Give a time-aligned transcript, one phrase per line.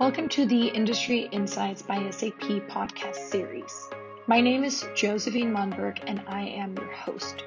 [0.00, 3.88] Welcome to the Industry Insights by SAP podcast series.
[4.26, 7.44] My name is Josephine Lundberg and I am your host.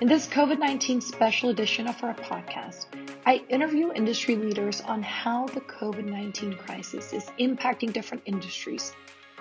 [0.00, 2.86] In this COVID 19 special edition of our podcast,
[3.26, 8.92] I interview industry leaders on how the COVID 19 crisis is impacting different industries,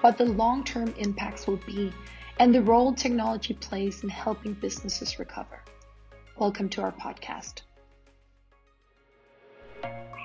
[0.02, 1.94] what the long term impacts will be,
[2.40, 5.64] and the role technology plays in helping businesses recover.
[6.36, 7.62] Welcome to our podcast.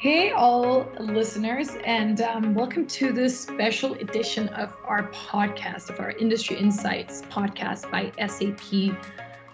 [0.04, 6.10] Hey, all listeners, and um, welcome to this special edition of our podcast, of our
[6.10, 8.94] Industry Insights podcast by SAP.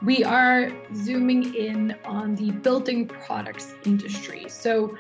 [0.03, 4.47] We are zooming in on the building products industry.
[4.49, 4.97] So,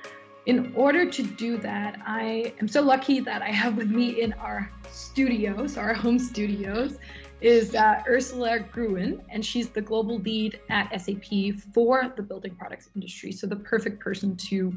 [0.47, 4.33] in order to do that, I am so lucky that I have with me in
[4.34, 6.97] our studios, our home studios,
[7.41, 12.89] is uh, Ursula Gruen, and she's the global lead at SAP for the building products
[12.95, 13.33] industry.
[13.33, 14.73] So, the perfect person to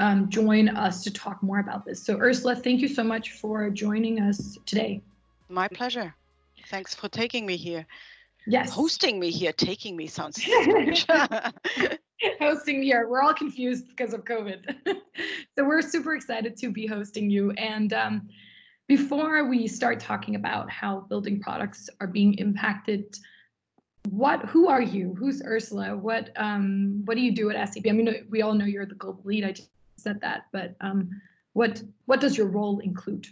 [0.00, 2.02] um, join us to talk more about this.
[2.02, 5.02] So, Ursula, thank you so much for joining us today.
[5.48, 6.14] My pleasure.
[6.68, 7.86] Thanks for taking me here.
[8.46, 8.70] Yes.
[8.70, 11.06] Hosting me here, taking me sounds strange.
[12.40, 13.06] hosting me here.
[13.08, 14.74] We're all confused because of COVID.
[15.54, 17.50] so, we're super excited to be hosting you.
[17.52, 18.28] And um,
[18.88, 23.14] before we start talking about how building products are being impacted,
[24.08, 27.92] what who are you who's ursula what um what do you do at sap i
[27.92, 29.68] mean we all know you're the global lead i just
[30.02, 31.10] said that, but um,
[31.52, 33.26] what what does your role include?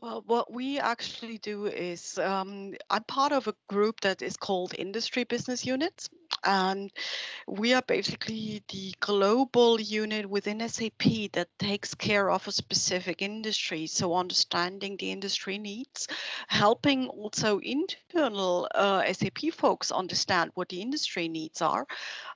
[0.00, 4.74] Well, what we actually do is um, I'm part of a group that is called
[4.78, 6.08] Industry Business Units.
[6.44, 6.90] And
[7.46, 13.86] we are basically the global unit within SAP that takes care of a specific industry.
[13.86, 16.08] So, understanding the industry needs,
[16.48, 21.86] helping also internal uh, SAP folks understand what the industry needs are,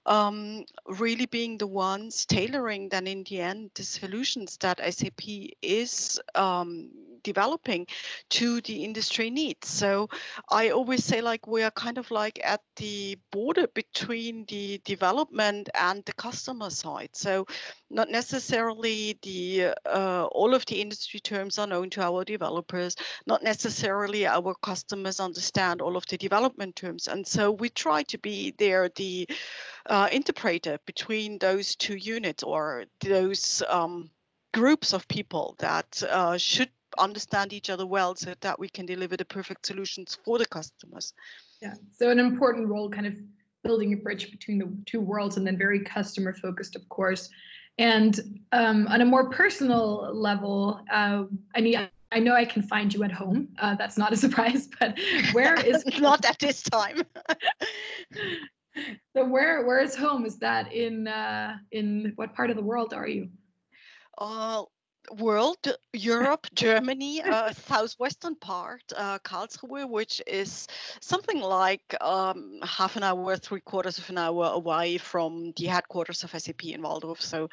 [0.06, 5.22] um, really being the ones tailoring then in the end the solutions that SAP
[5.62, 6.90] is um,
[7.24, 7.86] developing
[8.30, 9.68] to the industry needs.
[9.68, 10.08] So
[10.48, 15.68] I always say like we are kind of like at the border between the development
[15.74, 17.10] and the customer side.
[17.12, 17.46] So
[17.90, 22.96] not necessarily the uh, all of the industry terms are known to our developers.
[23.26, 28.18] Not necessarily our customers understand all of the development terms, and so we try to
[28.18, 29.28] be there the
[29.86, 33.62] uh, interpreter between those two units or those.
[33.68, 34.10] Um,
[34.54, 39.16] groups of people that uh, should understand each other well so that we can deliver
[39.16, 41.12] the perfect solutions for the customers.
[41.60, 43.14] Yeah, so an important role kind of
[43.62, 47.30] building a bridge between the two worlds and then very customer focused, of course.
[47.78, 51.24] And um, on a more personal level, uh,
[51.54, 53.48] I mean, I know I can find you at home.
[53.58, 54.96] Uh, that's not a surprise, but
[55.32, 57.02] where is not at this time?
[59.16, 60.24] so where where is home?
[60.24, 63.30] Is that in uh, in what part of the world are you?
[64.16, 64.62] Uh,
[65.12, 65.58] world,
[65.92, 70.66] Europe, Germany, uh, southwestern part, uh, Karlsruhe, which is
[71.00, 76.24] something like um, half an hour, three quarters of an hour away from the headquarters
[76.24, 77.20] of SAP in Walldorf.
[77.20, 77.48] So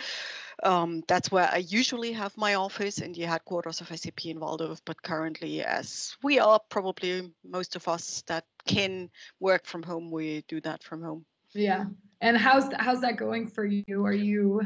[0.63, 4.79] um, that's where I usually have my office in the headquarters of SAP in Walldorf.
[4.85, 9.09] But currently, as we are probably most of us that can
[9.39, 11.25] work from home, we do that from home.
[11.53, 11.85] Yeah.
[12.21, 14.05] And how's how's that going for you?
[14.05, 14.61] Are you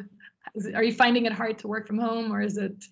[0.74, 2.86] are you finding it hard to work from home or is it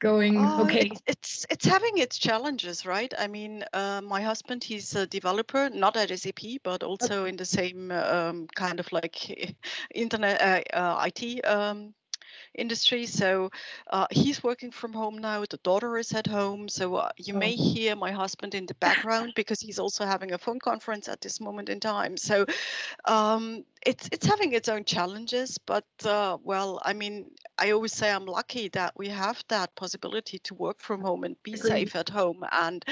[0.00, 4.62] going uh, okay it's, it's, it's having its challenges right i mean uh, my husband
[4.62, 7.30] he's a developer not at sap but also okay.
[7.30, 9.56] in the same um, kind of like
[9.94, 11.94] internet uh, uh it um,
[12.54, 13.06] industry.
[13.06, 13.50] So
[13.88, 15.44] uh, he's working from home now.
[15.48, 16.68] The daughter is at home.
[16.68, 17.38] So uh, you oh.
[17.38, 21.20] may hear my husband in the background because he's also having a phone conference at
[21.20, 22.16] this moment in time.
[22.16, 22.46] So
[23.04, 25.58] um, it's it's having its own challenges.
[25.58, 30.38] But uh, well, I mean, I always say I'm lucky that we have that possibility
[30.40, 31.68] to work from home and be Agreed.
[31.68, 32.44] safe at home.
[32.52, 32.84] And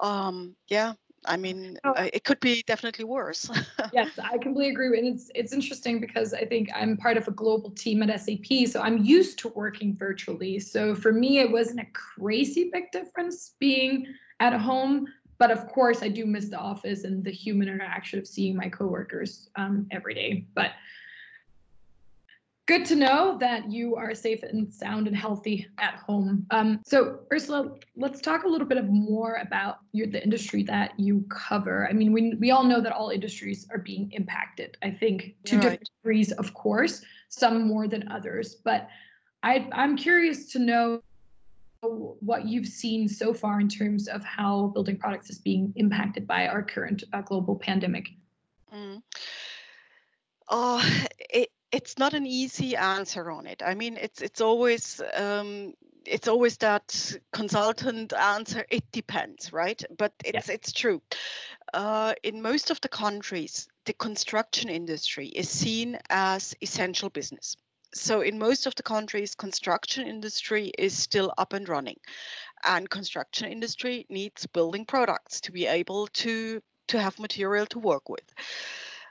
[0.00, 1.92] um, yeah, I mean, oh.
[1.92, 3.50] uh, it could be definitely worse.
[3.92, 4.98] yes, I completely agree.
[4.98, 8.68] And it's it's interesting because I think I'm part of a global team at SAP,
[8.68, 10.58] so I'm used to working virtually.
[10.58, 14.06] So for me, it wasn't a crazy big difference being
[14.40, 15.06] at home.
[15.38, 18.68] But of course, I do miss the office and the human interaction of seeing my
[18.68, 20.46] coworkers um, every day.
[20.54, 20.72] But
[22.68, 26.46] good to know that you are safe and sound and healthy at home.
[26.50, 30.92] Um, so, Ursula, let's talk a little bit of more about your, the industry that
[31.00, 31.88] you cover.
[31.88, 35.56] I mean, we, we all know that all industries are being impacted, I think, to
[35.56, 35.62] right.
[35.62, 38.56] different degrees, of course, some more than others.
[38.56, 38.88] But
[39.42, 41.00] I, I'm curious to know
[41.80, 46.48] what you've seen so far in terms of how building products is being impacted by
[46.48, 48.08] our current uh, global pandemic.
[48.74, 49.00] Mm.
[50.50, 50.84] Oh,
[51.18, 53.62] it, it's not an easy answer on it.
[53.64, 55.74] I mean, it's it's always um,
[56.06, 58.64] it's always that consultant answer.
[58.70, 59.82] It depends, right?
[59.96, 60.54] But it's yeah.
[60.54, 61.02] it's true.
[61.74, 67.56] Uh, in most of the countries, the construction industry is seen as essential business.
[67.94, 71.98] So in most of the countries, construction industry is still up and running,
[72.64, 78.08] and construction industry needs building products to be able to to have material to work
[78.08, 78.24] with.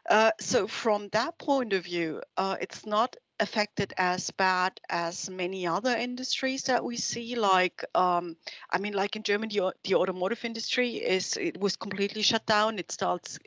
[0.08, 5.68] Uh, so from that point of view, uh, it's not affected as bad as many
[5.68, 8.36] other industries that we see like um,
[8.72, 12.80] i mean like in germany the automotive industry is it was completely shut down.
[12.80, 13.38] It starts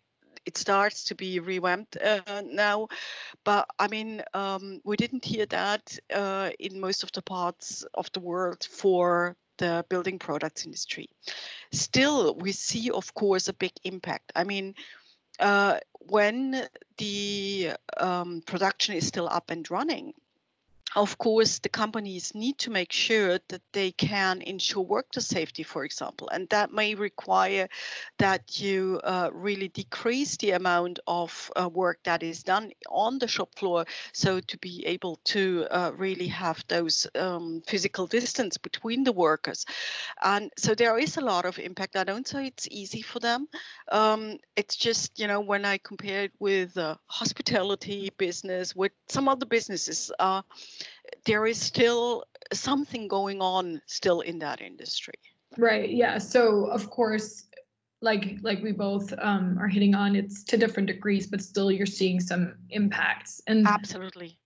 [0.47, 2.89] it starts to be revamped uh, now.
[3.45, 8.11] But i mean um, we didn't hear that uh, in most of the parts of
[8.13, 11.09] the world for the building products industry.
[11.73, 14.33] Still we see of course a big impact.
[14.37, 14.75] I mean
[15.41, 16.67] uh, when
[16.99, 20.13] the um, production is still up and running,
[20.97, 25.85] of course, the companies need to make sure that they can ensure worker safety, for
[25.85, 27.69] example, and that may require
[28.19, 33.29] that you uh, really decrease the amount of uh, work that is done on the
[33.29, 39.05] shop floor, so to be able to uh, really have those um, physical distance between
[39.05, 39.67] the workers.
[40.23, 41.97] And so there is a lot of impact.
[41.97, 43.47] I don't say it's easy for them.
[43.93, 46.77] Um, it's just you know when I compare it with
[47.07, 50.43] hospitality business, with some other businesses uh,
[51.25, 55.15] there is still something going on still in that industry.
[55.59, 55.91] Right.
[55.91, 56.19] Yeah.
[56.19, 57.45] So of course,
[58.03, 61.87] like like we both um, are hitting on, it's to different degrees, but still you're
[61.87, 63.41] seeing some impacts.
[63.47, 64.39] And absolutely.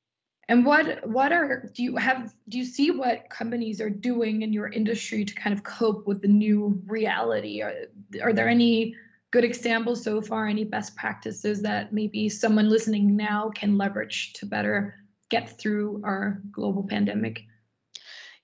[0.49, 4.53] And what what are do you have do you see what companies are doing in
[4.53, 7.63] your industry to kind of cope with the new reality?
[7.63, 7.75] Are
[8.23, 8.95] are there any
[9.31, 10.47] good examples so far?
[10.47, 15.04] Any best practices that maybe someone listening now can leverage to better
[15.35, 17.47] get through our global pandemic?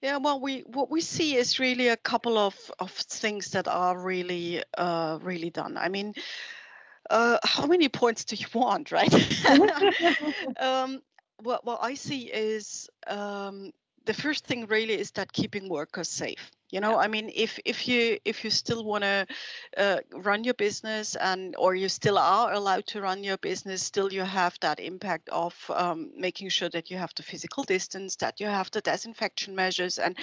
[0.02, 3.96] Yeah, well, we what we see is really a couple of, of things that are
[3.98, 5.76] really uh, really done.
[5.76, 6.14] I mean,
[7.10, 9.14] uh, how many points do you want, right?
[10.60, 11.02] um,
[11.42, 13.72] what what I see is um,
[14.06, 17.04] the first thing really is that keeping workers safe you know yeah.
[17.04, 19.26] i mean if if you if you still want to
[19.76, 24.12] uh, run your business and or you still are allowed to run your business still
[24.12, 28.40] you have that impact of um, making sure that you have the physical distance that
[28.40, 30.16] you have the disinfection measures and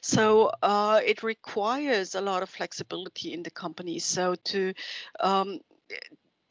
[0.00, 4.72] so uh, it requires a lot of flexibility in the company so to
[5.20, 5.60] um,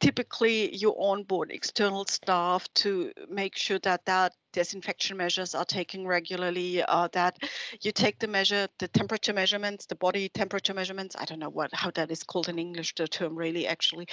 [0.00, 6.82] typically you onboard external staff to make sure that that disinfection measures are taken regularly
[6.82, 7.38] uh, that
[7.82, 11.14] you take the measure the temperature measurements the body temperature measurements.
[11.18, 14.08] I don't know what how that is called in english the term really actually.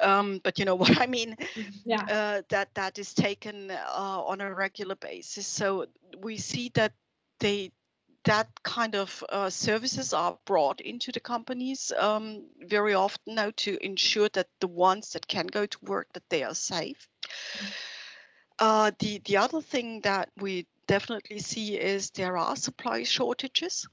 [0.00, 1.36] Um, but you know what i mean?
[1.84, 2.02] Yeah.
[2.02, 5.46] Uh, that that is taken uh, on a regular basis.
[5.46, 5.86] So
[6.18, 6.92] we see that
[7.40, 7.72] they
[8.24, 13.78] that kind of uh, services are brought into the companies um, very often now to
[13.80, 17.08] ensure that the ones that can go to work that they are safe.
[18.58, 23.88] Uh, the the other thing that we definitely see is there are supply shortages,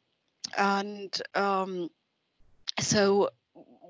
[0.58, 1.90] and um,
[2.80, 3.30] so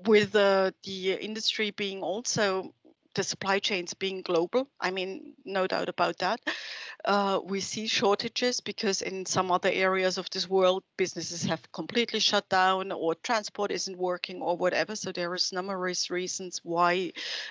[0.06, 2.72] with uh, the industry being also
[3.18, 6.40] the supply chains being global, I mean, no doubt about that.
[7.04, 12.20] Uh, we see shortages because in some other areas of this world, businesses have completely
[12.20, 14.94] shut down or transport isn't working or whatever.
[14.94, 17.10] So there is numerous reasons why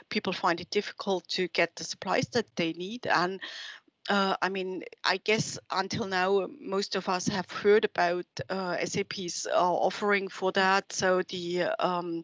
[0.09, 3.05] people find it difficult to get the supplies that they need.
[3.05, 3.41] And
[4.09, 9.45] uh, I mean, I guess until now, most of us have heard about uh, SAP's
[9.47, 10.91] uh, offering for that.
[10.93, 12.23] So the um,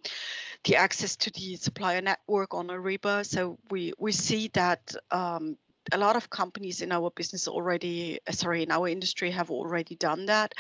[0.63, 3.25] the access to the supplier network on Ariba.
[3.25, 5.57] So we we see that um,
[5.91, 9.95] a lot of companies in our business already, uh, sorry, in our industry have already
[9.95, 10.53] done that.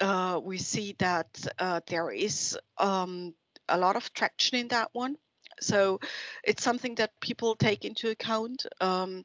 [0.00, 1.28] Uh, we see that
[1.58, 3.34] uh, there is um,
[3.68, 5.16] a lot of traction in that one.
[5.60, 6.00] So
[6.44, 8.66] it's something that people take into account.
[8.80, 9.24] Um,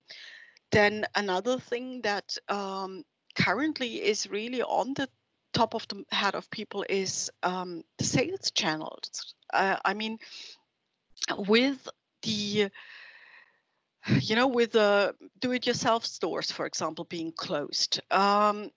[0.71, 3.03] then another thing that um,
[3.35, 5.09] currently is really on the
[5.53, 9.33] top of the head of people is um, the sales channels.
[9.53, 10.19] Uh, I mean,
[11.37, 11.87] with
[12.23, 12.69] the
[14.21, 18.71] you know, with the do-it-yourself stores, for example, being closed, um,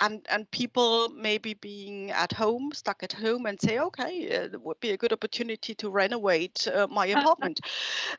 [0.00, 4.60] and and people maybe being at home, stuck at home, and say, okay, uh, it
[4.62, 7.60] would be a good opportunity to renovate uh, my apartment.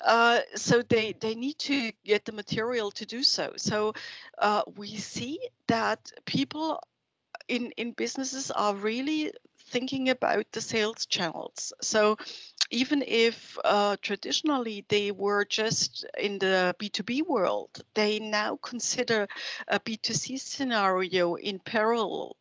[0.02, 3.54] uh, so they they need to get the material to do so.
[3.58, 3.94] So
[4.38, 6.80] uh, we see that people
[7.48, 9.32] in in businesses are really
[9.70, 11.74] thinking about the sales channels.
[11.82, 12.18] So
[12.72, 19.28] even if uh, traditionally they were just in the B2B world, they now consider
[19.68, 22.36] a B2C scenario in parallel.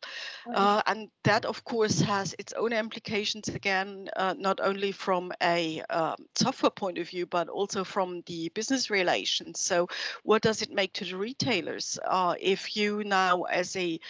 [0.55, 5.83] Uh, and that, of course, has its own implications again, uh, not only from a
[5.91, 9.61] um, software point of view, but also from the business relations.
[9.61, 9.89] So,
[10.23, 14.01] what does it make to the retailers uh, if you now, as a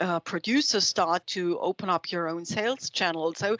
[0.00, 3.34] uh, producer start to open up your own sales channel.
[3.34, 3.56] So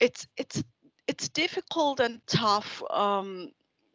[0.00, 0.62] it's it's
[1.06, 3.50] it's difficult and tough um,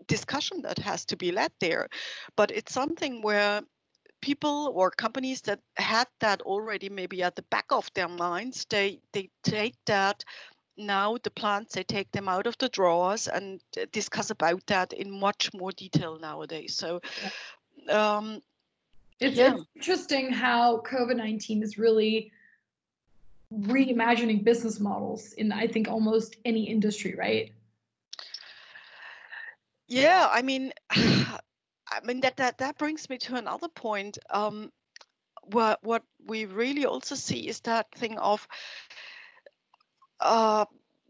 [0.07, 1.88] discussion that has to be led there,
[2.35, 3.62] but it's something where
[4.21, 8.97] people or companies that had that already maybe at the back of their minds they
[9.12, 10.23] they take that
[10.77, 15.12] now the plants they take them out of the drawers and discuss about that in
[15.12, 16.75] much more detail nowadays.
[16.75, 17.01] So
[17.89, 18.41] um,
[19.24, 19.53] it's, yeah.
[19.56, 22.32] it's interesting how covid-19 is really
[23.62, 27.51] reimagining business models in I think almost any industry, right?
[29.88, 31.39] Yeah, I mean, I
[32.03, 34.18] mean that that that brings me to another point.
[34.30, 34.72] Um,
[35.44, 38.48] what what we really also see is that thing of,
[40.20, 40.65] uh,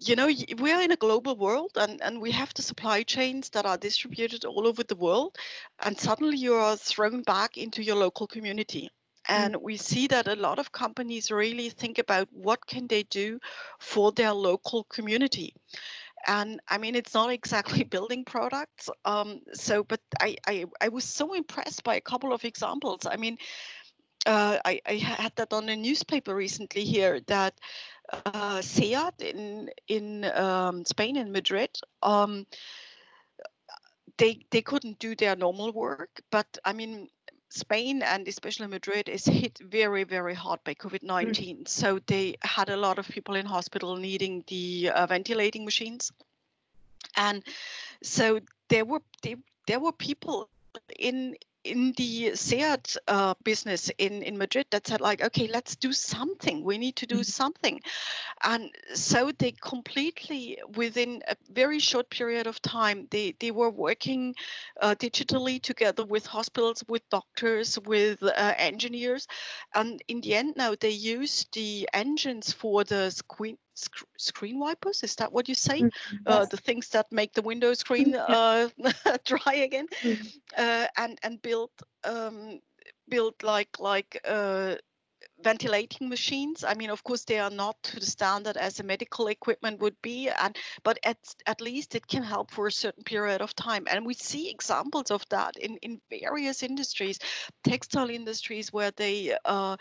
[0.07, 0.27] you know,
[0.59, 3.77] we are in a global world, and and we have the supply chains that are
[3.77, 5.37] distributed all over the world,
[5.79, 8.89] and suddenly you are thrown back into your local community.
[9.29, 9.35] Mm.
[9.35, 13.39] and we see that a lot of companies really think about what can they do
[13.79, 15.53] for their local community.
[16.27, 21.03] And i mean it's not exactly building products um, so but I, I i was
[21.05, 23.05] so impressed by a couple of examples.
[23.05, 23.37] I mean
[24.25, 27.59] uh, I, I, had that on a newspaper recently here that
[28.25, 31.69] uh, SEAT in in um, Spain in Madrid
[32.01, 32.45] um,
[34.17, 37.09] they they couldn't do their normal work but I mean
[37.53, 41.57] Spain and especially Madrid is hit very, very hard by COVID 19.
[41.57, 41.67] Mm.
[41.67, 46.11] So they had a lot of people in hospital needing the uh, ventilating machines.
[47.15, 47.43] And
[48.01, 49.35] so there were they,
[49.67, 50.49] there were people
[50.97, 55.93] in in the SEAT uh, business in, in Madrid that said like, okay, let's do
[55.93, 56.63] something.
[56.63, 57.23] We need to do mm-hmm.
[57.23, 57.81] something.
[58.43, 64.35] And so they completely, within a very short period of time, they, they were working
[64.81, 69.27] uh, digitally together with hospitals, with doctors, with uh, engineers.
[69.73, 75.03] And in the end now, they use the engines for the screen, sc- screen wipers?
[75.03, 76.17] Is that what you say mm-hmm.
[76.25, 78.69] uh, the things that make the window screen uh,
[79.25, 79.87] dry again?
[80.01, 80.27] Mm-hmm.
[80.57, 81.71] uh, and and build
[82.03, 82.59] um,
[83.09, 84.75] build like like uh,
[85.43, 86.63] ventilating machines?
[86.63, 90.01] I mean of course they are not to the standard as a medical equipment would
[90.01, 93.85] be and but at at least it can help for a certain period of time.
[93.89, 97.19] And we see examples of that in in various industries
[97.63, 99.77] textile industries where they uh,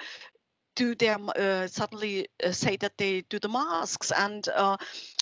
[0.75, 4.77] do their uh, suddenly uh, say that they do the masks and uh,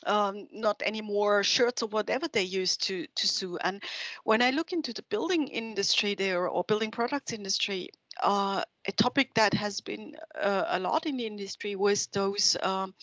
[0.06, 3.58] um, not anymore shirts or whatever they used to to sew.
[3.58, 3.82] And
[4.24, 7.90] when I look into the building industry there or building products industry,
[8.22, 12.94] uh, a topic that has been uh, a lot in the industry was those um,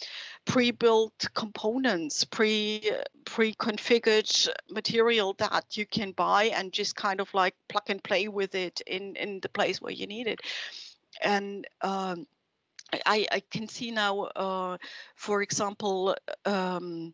[0.45, 2.91] pre-built components, pre
[3.25, 8.55] pre-configured material that you can buy and just kind of like plug and play with
[8.55, 10.41] it in in the place where you need it.
[11.21, 12.25] And um,
[12.93, 14.77] I, I can see now, uh,
[15.15, 16.15] for example,
[16.45, 17.13] um,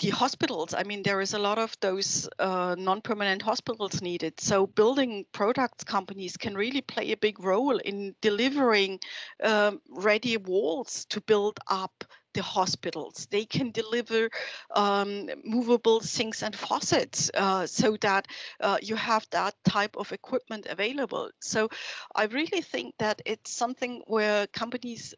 [0.00, 0.74] the hospitals.
[0.74, 4.40] I mean, there is a lot of those uh, non-permanent hospitals needed.
[4.40, 9.00] So building products companies can really play a big role in delivering
[9.42, 13.26] um, ready walls to build up the hospitals.
[13.30, 14.30] They can deliver
[14.74, 18.26] um, movable sinks and faucets uh, so that
[18.60, 21.30] uh, you have that type of equipment available.
[21.40, 21.68] So
[22.14, 25.14] I really think that it's something where companies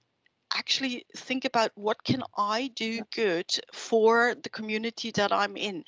[0.55, 5.85] actually think about what can I do good for the community that I'm in.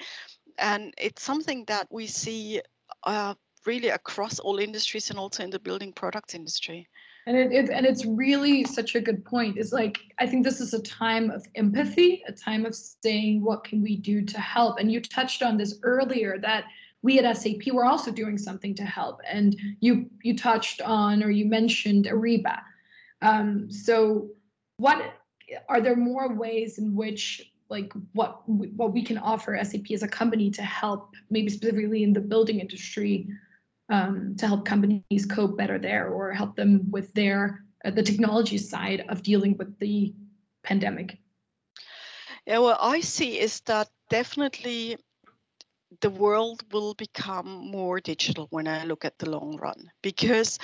[0.58, 2.60] And it's something that we see
[3.04, 6.88] uh, really across all industries and also in the building products industry
[7.28, 9.58] and it, it, and it's really such a good point.
[9.58, 13.64] Is like i think this is a time of empathy a time of saying what
[13.64, 14.78] can we do to help?
[14.78, 16.64] And you touched on this earlier that
[17.02, 19.20] we at sap were also doing something to help.
[19.30, 22.60] And you you touched on or you mentioned ariba.
[23.20, 24.30] Um, so
[24.78, 25.14] what
[25.68, 30.08] are there more ways in which like what what we can offer sap as a
[30.08, 33.28] company to help maybe specifically in the building industry
[33.88, 38.58] um, to help companies cope better there or help them with their uh, the technology
[38.58, 40.14] side of dealing with the
[40.62, 41.18] pandemic
[42.46, 44.96] yeah what i see is that definitely
[46.00, 50.58] the world will become more digital when i look at the long run because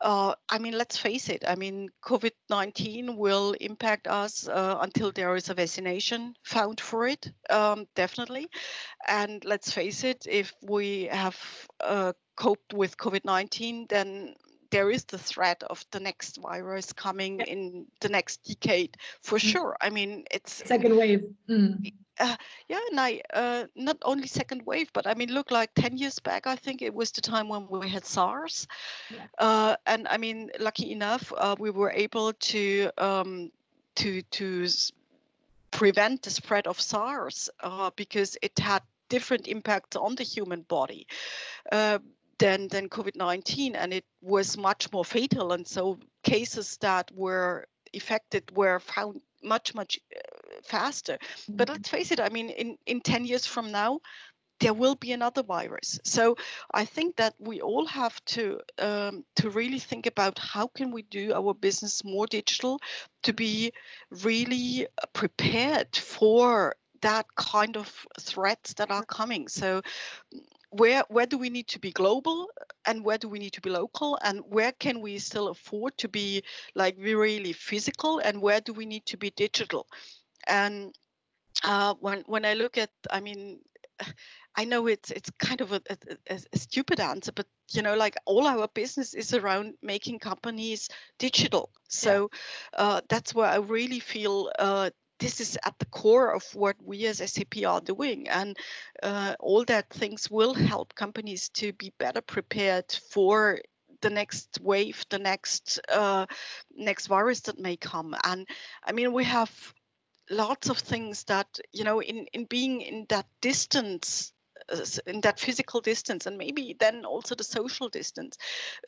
[0.00, 1.44] uh, I mean, let's face it.
[1.46, 7.06] I mean, COVID 19 will impact us uh, until there is a vaccination found for
[7.06, 8.48] it, um, definitely.
[9.08, 11.38] And let's face it, if we have
[11.80, 14.34] uh, coped with COVID 19, then
[14.74, 19.52] there is the threat of the next virus coming in the next decade for mm.
[19.52, 19.76] sure.
[19.80, 21.24] I mean, it's second wave.
[21.48, 21.92] Mm.
[22.18, 22.36] Uh,
[22.68, 26.18] yeah, and I uh, not only second wave, but I mean, look like ten years
[26.18, 26.46] back.
[26.46, 28.66] I think it was the time when we had SARS,
[29.10, 29.26] yeah.
[29.38, 33.52] uh, and I mean, lucky enough, uh, we were able to um,
[33.96, 34.66] to to
[35.70, 41.06] prevent the spread of SARS uh, because it had different impacts on the human body
[41.70, 41.98] uh,
[42.38, 45.52] than than COVID-19, and it was much more fatal.
[45.52, 50.00] And so cases that were affected were found much much
[50.62, 51.18] faster.
[51.18, 51.56] Mm-hmm.
[51.56, 54.00] But let's face it, I mean, in, in 10 years from now,
[54.60, 55.98] there will be another virus.
[56.04, 56.36] So
[56.72, 61.02] I think that we all have to um, to really think about how can we
[61.02, 62.80] do our business more digital
[63.24, 63.72] to be
[64.10, 69.48] really prepared for that kind of threats that are coming.
[69.48, 69.82] So
[70.78, 72.48] where where do we need to be global
[72.86, 76.08] and where do we need to be local and where can we still afford to
[76.08, 76.42] be
[76.74, 79.86] like really physical and where do we need to be digital
[80.46, 80.94] and
[81.62, 83.60] uh, when when I look at, I mean,
[84.56, 88.14] I know it's it's kind of a, a, a, stupid answer, but you know, like
[88.24, 90.88] all our business is around making companies
[91.18, 91.70] digital.
[91.88, 92.30] So
[92.72, 92.80] yeah.
[92.80, 97.06] uh, that's where I really feel uh, this is at the core of what we
[97.06, 98.56] as SAP are doing, and
[99.02, 103.60] uh, all that things will help companies to be better prepared for
[104.00, 106.26] the next wave, the next uh,
[106.74, 108.14] next virus that may come.
[108.24, 108.46] And
[108.84, 109.50] I mean, we have
[110.30, 114.32] lots of things that you know in in being in that distance
[114.72, 118.38] uh, in that physical distance and maybe then also the social distance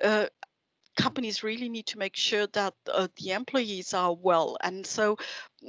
[0.02, 0.26] uh,
[0.96, 5.16] companies really need to make sure that uh, the employees are well and so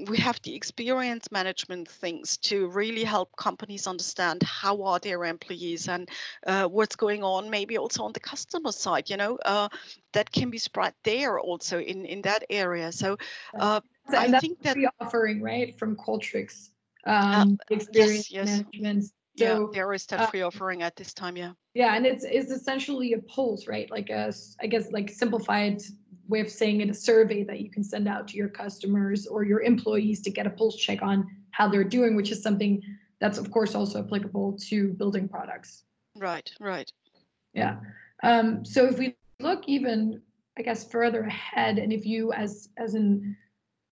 [0.07, 5.87] we have the experience management things to really help companies understand how are their employees
[5.87, 6.09] and
[6.45, 9.67] uh, what's going on maybe also on the customer side you know uh,
[10.13, 13.17] that can be spread there also in in that area so
[13.59, 16.69] uh, I that's think that offering right from Qualtrics
[17.05, 18.63] um, uh, experience yes, yes.
[18.73, 19.11] management.
[19.37, 21.37] So, yeah, there is that uh, free offering at this time.
[21.37, 21.51] Yeah.
[21.73, 23.89] Yeah, and it's it's essentially a pulse, right?
[23.91, 25.81] Like a, I guess like simplified
[26.27, 29.43] way of saying it, a survey that you can send out to your customers or
[29.43, 32.81] your employees to get a pulse check on how they're doing, which is something
[33.19, 35.83] that's of course also applicable to building products.
[36.15, 36.51] Right.
[36.59, 36.91] Right.
[37.53, 37.77] Yeah.
[38.23, 40.21] Um, so if we look even,
[40.57, 43.37] I guess, further ahead, and if you as as an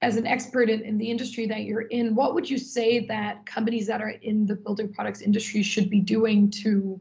[0.05, 3.47] as an expert in, in the industry that you're in, what would you say that
[3.47, 7.01] companies that are in the building products industry should be doing to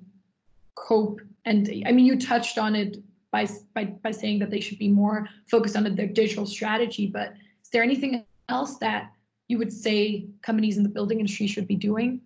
[0.76, 1.20] cope?
[1.44, 4.88] And I mean, you touched on it by, by, by saying that they should be
[4.88, 9.12] more focused on their digital strategy, but is there anything else that
[9.50, 12.22] you would say companies in the building industry should be doing?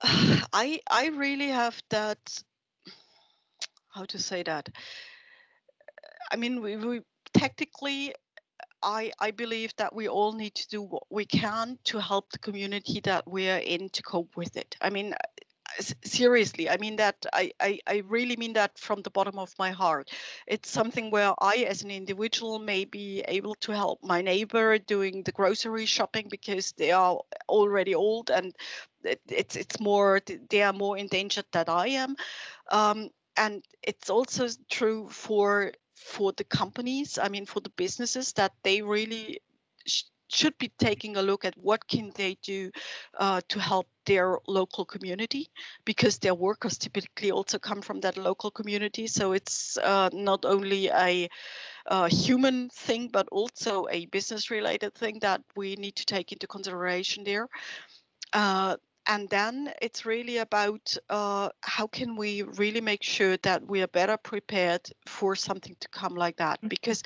[0.02, 2.18] I I really have that
[3.88, 4.68] how to say that
[6.30, 7.00] I mean we, we
[7.32, 8.14] technically
[8.84, 12.38] I, I believe that we all need to do what we can to help the
[12.38, 14.76] community that we're in to cope with it.
[14.80, 15.14] I mean,
[16.04, 19.70] seriously i mean that I, I, I really mean that from the bottom of my
[19.70, 20.10] heart
[20.46, 25.22] it's something where i as an individual may be able to help my neighbor doing
[25.22, 27.18] the grocery shopping because they are
[27.48, 28.54] already old and
[29.02, 30.20] it, it's it's more
[30.50, 32.14] they are more endangered than i am
[32.70, 38.52] um, and it's also true for for the companies i mean for the businesses that
[38.62, 39.40] they really
[39.86, 42.70] sh- should be taking a look at what can they do
[43.18, 45.48] uh, to help their local community
[45.84, 49.06] because their workers typically also come from that local community.
[49.06, 51.28] So it's uh, not only a,
[51.86, 56.46] a, human thing but also a business related thing that we need to take into
[56.46, 57.48] consideration there.
[58.32, 63.82] Uh, and then it's really about uh, how can we really make sure that we
[63.82, 66.68] are better prepared for something to come like that mm-hmm.
[66.68, 67.02] because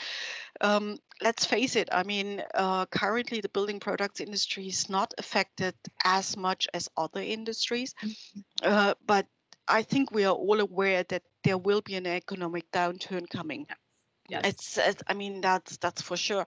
[0.61, 5.75] um, let's face it i mean uh, currently the building products industry is not affected
[6.05, 8.41] as much as other industries mm-hmm.
[8.63, 9.27] uh, but
[9.67, 13.67] i think we are all aware that there will be an economic downturn coming
[14.29, 14.43] yes.
[14.45, 16.45] it's, it's i mean that's that's for sure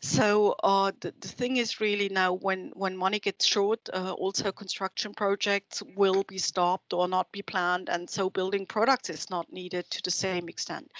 [0.00, 4.52] so uh, the, the thing is really now when, when money gets short, uh, also
[4.52, 7.88] construction projects will be stopped or not be planned.
[7.88, 10.90] And so building products is not needed to the same extent.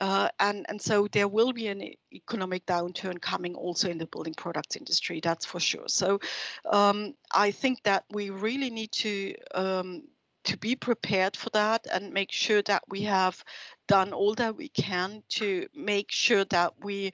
[0.00, 4.34] Uh, and, and so there will be an economic downturn coming also in the building
[4.34, 5.88] products industry, that's for sure.
[5.88, 6.20] So
[6.70, 10.02] um, I think that we really need to um,
[10.44, 13.42] to be prepared for that and make sure that we have
[13.88, 17.12] done all that we can to make sure that we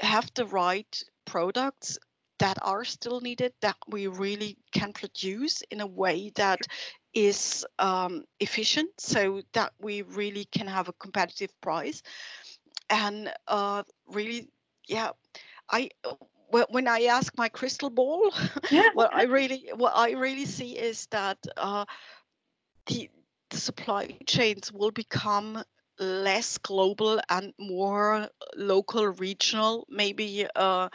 [0.00, 1.98] have the right products
[2.38, 6.60] that are still needed that we really can produce in a way that
[7.14, 12.02] is um, efficient so that we really can have a competitive price
[12.90, 14.48] and uh, really
[14.88, 15.10] yeah
[15.70, 15.88] i
[16.52, 18.32] when I ask my crystal ball,
[18.70, 18.90] yeah.
[18.94, 21.84] what I really what I really see is that uh,
[22.86, 23.10] the,
[23.50, 25.62] the supply chains will become
[25.98, 29.86] less global and more local, regional.
[29.88, 30.88] Maybe uh,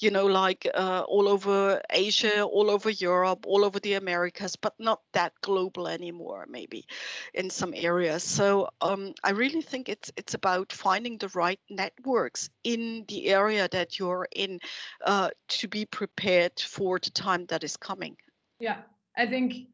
[0.00, 4.74] you know, like uh, all over Asia, all over Europe, all over the Americas, but
[4.78, 6.46] not that global anymore.
[6.48, 6.86] Maybe
[7.32, 8.22] in some areas.
[8.22, 13.68] So um, I really think it's it's about finding the right networks in the area
[13.70, 14.60] that you're in
[15.04, 18.16] uh, to be prepared for the time that is coming.
[18.58, 18.78] Yeah,
[19.16, 19.68] I think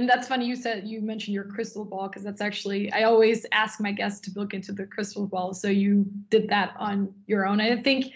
[0.00, 3.44] and that's funny you said you mentioned your crystal ball because that's actually i always
[3.52, 7.46] ask my guests to look into the crystal ball so you did that on your
[7.46, 8.12] own i think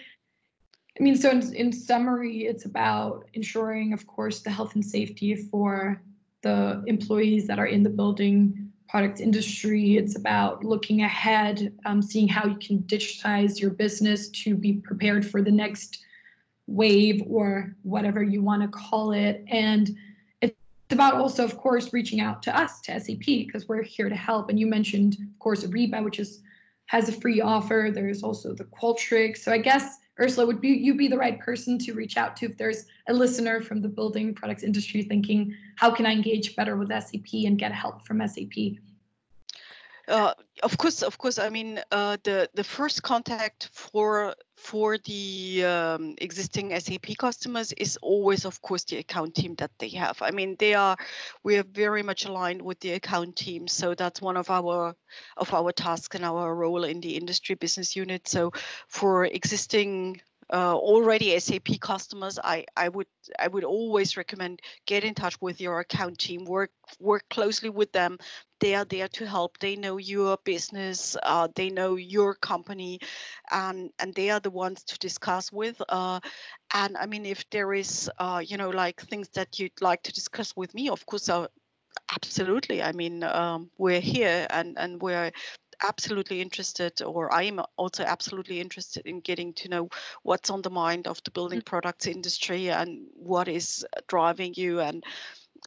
[0.97, 5.35] I mean, so in, in summary, it's about ensuring, of course, the health and safety
[5.35, 6.01] for
[6.41, 9.97] the employees that are in the building product industry.
[9.97, 15.29] It's about looking ahead, um, seeing how you can digitize your business to be prepared
[15.29, 16.05] for the next
[16.65, 19.43] wave or whatever you want to call it.
[19.49, 19.97] And
[20.85, 24.15] it's about also, of course, reaching out to us, to SAP, because we're here to
[24.15, 24.49] help.
[24.49, 26.41] And you mentioned, of course, Ariba, which is
[26.87, 27.89] has a free offer.
[27.91, 29.39] There's also the Qualtrics.
[29.39, 32.45] So I guess Ursula, would be, you be the right person to reach out to
[32.45, 36.77] if there's a listener from the building products industry thinking, how can I engage better
[36.77, 38.77] with SAP and get help from SAP?
[40.07, 41.39] Uh, of course, of course.
[41.39, 47.97] I mean, uh, the the first contact for for the um, existing SAP customers is
[48.01, 50.21] always, of course, the account team that they have.
[50.21, 50.95] I mean, they are
[51.43, 54.95] we are very much aligned with the account team, so that's one of our
[55.37, 58.27] of our tasks and our role in the industry business unit.
[58.27, 58.51] So,
[58.87, 60.21] for existing
[60.53, 63.07] uh, already SAP customers, I, I would
[63.39, 66.45] I would always recommend get in touch with your account team.
[66.45, 68.17] Work work closely with them.
[68.59, 69.57] They are there to help.
[69.57, 71.17] They know your business.
[71.23, 72.99] Uh, they know your company,
[73.51, 75.81] and and they are the ones to discuss with.
[75.89, 76.19] Uh,
[76.73, 80.13] and I mean, if there is uh, you know like things that you'd like to
[80.13, 81.27] discuss with me, of course.
[81.27, 81.47] Uh,
[82.13, 82.83] absolutely.
[82.83, 85.31] I mean, um, we're here and, and we're
[85.83, 89.89] absolutely interested, or I am also absolutely interested in getting to know
[90.23, 91.65] what's on the mind of the building mm.
[91.65, 95.03] products industry and what is driving you and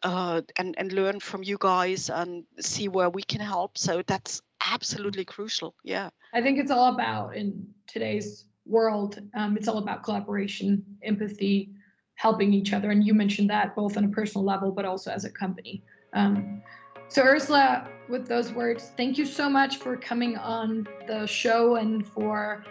[0.03, 3.79] uh, and and learn from you guys and see where we can help.
[3.79, 5.75] So that's absolutely crucial.
[5.83, 9.21] Yeah, I think it's all about in today's world.
[9.35, 11.71] Um, it's all about collaboration, empathy,
[12.15, 15.25] helping each other, and you mentioned that both on a personal level, but also as
[15.25, 15.83] a company.
[16.15, 16.63] Um,
[17.09, 22.07] so, Ursula, with those words, thank you so much for coming on the show and
[22.07, 22.65] for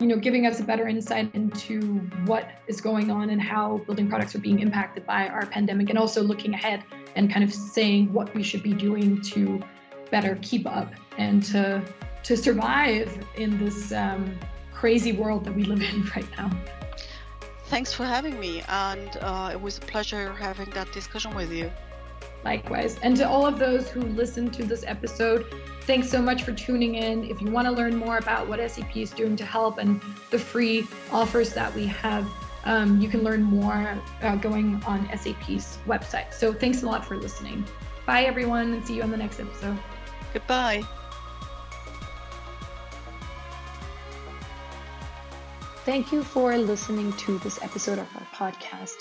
[0.00, 4.08] you know giving us a better insight into what is going on and how building
[4.08, 6.82] products are being impacted by our pandemic and also looking ahead
[7.14, 9.62] and kind of saying what we should be doing to
[10.10, 11.82] better keep up and to
[12.24, 14.36] to survive in this um,
[14.72, 16.50] crazy world that we live in right now.
[17.66, 21.70] Thanks for having me and uh, it was a pleasure having that discussion with you
[22.44, 22.98] Likewise.
[23.02, 25.46] And to all of those who listened to this episode,
[25.82, 27.24] thanks so much for tuning in.
[27.24, 30.38] If you want to learn more about what SAP is doing to help and the
[30.38, 32.28] free offers that we have,
[32.64, 36.32] um, you can learn more uh, going on SAP's website.
[36.32, 37.64] So thanks a lot for listening.
[38.06, 39.78] Bye, everyone, and see you on the next episode.
[40.32, 40.82] Goodbye.
[45.84, 48.96] Thank you for listening to this episode of our podcast.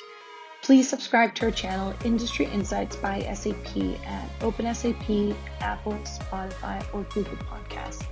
[0.64, 7.36] Please subscribe to our channel, Industry Insights by SAP, at OpenSAP, Apple, Spotify, or Google
[7.36, 8.06] Podcasts.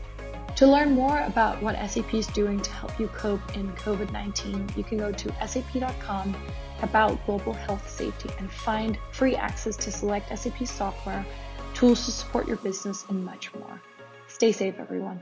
[0.58, 4.68] To learn more about what SAP is doing to help you cope in COVID 19,
[4.76, 6.36] you can go to sap.com
[6.82, 11.26] about global health safety and find free access to select SAP software,
[11.74, 13.82] tools to support your business, and much more.
[14.28, 15.22] Stay safe, everyone.